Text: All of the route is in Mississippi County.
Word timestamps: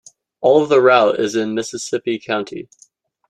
All 0.39 0.63
of 0.63 0.69
the 0.69 0.81
route 0.81 1.19
is 1.19 1.35
in 1.35 1.53
Mississippi 1.53 2.17
County. 2.17 2.67